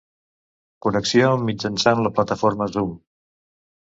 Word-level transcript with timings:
Connexió 0.85 1.27
mitjançant 1.49 2.01
la 2.05 2.13
plataforma 2.19 2.69
Zoom. 2.77 2.99